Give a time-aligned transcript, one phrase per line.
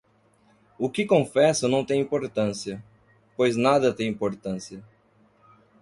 [0.79, 2.83] O que confesso não tem importância,
[3.37, 4.83] pois nada tem importância.